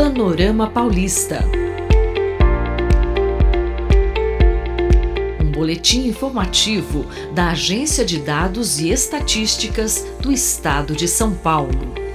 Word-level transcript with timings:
Panorama 0.00 0.70
Paulista. 0.70 1.44
Um 5.42 5.50
boletim 5.50 6.06
informativo 6.06 7.04
da 7.34 7.50
Agência 7.50 8.04
de 8.04 8.20
Dados 8.20 8.78
e 8.78 8.90
Estatísticas 8.90 10.06
do 10.20 10.30
Estado 10.30 10.94
de 10.94 11.08
São 11.08 11.34
Paulo. 11.34 12.07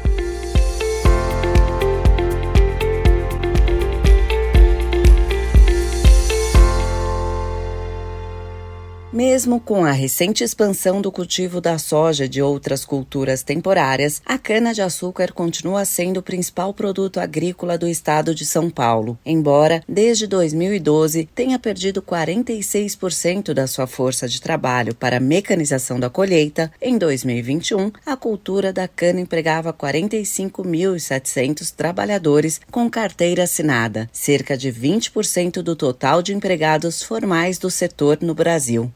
Mesmo 9.13 9.59
com 9.59 9.85
a 9.85 9.91
recente 9.91 10.43
expansão 10.43 10.99
do 10.99 11.11
cultivo 11.11 11.61
da 11.61 11.77
soja 11.77 12.25
e 12.25 12.27
de 12.27 12.41
outras 12.41 12.83
culturas 12.83 13.43
temporárias, 13.43 14.19
a 14.25 14.39
cana-de-açúcar 14.39 15.31
continua 15.33 15.85
sendo 15.85 16.17
o 16.17 16.23
principal 16.23 16.73
produto 16.73 17.19
agrícola 17.19 17.77
do 17.77 17.87
estado 17.87 18.33
de 18.33 18.43
São 18.43 18.71
Paulo, 18.71 19.15
embora, 19.23 19.83
desde 19.87 20.25
2012, 20.25 21.29
tenha 21.35 21.59
perdido 21.59 22.01
46% 22.01 23.53
da 23.53 23.67
sua 23.67 23.85
força 23.85 24.27
de 24.27 24.41
trabalho 24.41 24.95
para 24.95 25.17
a 25.17 25.19
mecanização 25.19 25.99
da 25.99 26.09
colheita. 26.09 26.71
Em 26.81 26.97
2021, 26.97 27.91
a 28.03 28.17
cultura 28.17 28.73
da 28.73 28.87
cana 28.87 29.19
empregava 29.19 29.71
45.700 29.71 31.71
trabalhadores 31.75 32.59
com 32.71 32.89
carteira 32.89 33.43
assinada, 33.43 34.09
cerca 34.11 34.57
de 34.57 34.73
20% 34.73 35.61
do 35.61 35.75
total 35.75 36.23
de 36.23 36.33
empregados 36.33 37.03
formais 37.03 37.59
do 37.59 37.69
setor 37.69 38.17
no 38.19 38.33
Brasil. 38.33 38.91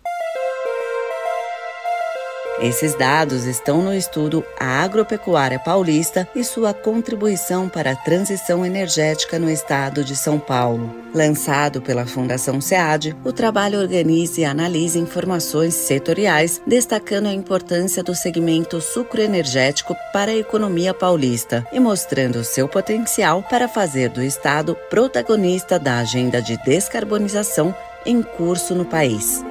Esses 2.59 2.95
dados 2.95 3.45
estão 3.45 3.83
no 3.83 3.93
estudo 3.93 4.43
A 4.59 4.83
Agropecuária 4.83 5.59
Paulista 5.59 6.27
e 6.35 6.43
sua 6.43 6.73
contribuição 6.73 7.69
para 7.69 7.91
a 7.91 7.95
transição 7.95 8.65
energética 8.65 9.37
no 9.37 9.47
estado 9.47 10.03
de 10.03 10.15
São 10.15 10.39
Paulo. 10.39 10.95
Lançado 11.13 11.83
pela 11.83 12.07
Fundação 12.07 12.59
SEAD, 12.59 13.15
o 13.23 13.31
trabalho 13.31 13.79
organiza 13.79 14.41
e 14.41 14.45
analisa 14.45 14.97
informações 14.97 15.75
setoriais, 15.75 16.59
destacando 16.65 17.27
a 17.27 17.33
importância 17.33 18.01
do 18.01 18.15
segmento 18.15 18.81
sucroenergético 18.81 19.95
para 20.11 20.31
a 20.31 20.37
economia 20.37 20.95
paulista 20.95 21.63
e 21.71 21.79
mostrando 21.79 22.43
seu 22.43 22.67
potencial 22.67 23.43
para 23.43 23.67
fazer 23.67 24.09
do 24.09 24.23
estado 24.23 24.75
protagonista 24.89 25.77
da 25.77 25.99
agenda 25.99 26.41
de 26.41 26.57
descarbonização 26.63 27.75
em 28.03 28.23
curso 28.23 28.73
no 28.73 28.85
país. 28.85 29.43